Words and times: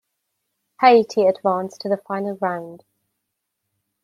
Haiti 0.81 1.27
advanced 1.27 1.81
to 1.81 1.87
the 1.89 1.95
Final 1.97 2.35
Round. 2.41 2.83